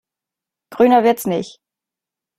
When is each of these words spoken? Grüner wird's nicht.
Grüner 0.71 1.03
wird's 1.03 1.27
nicht. 1.27 1.59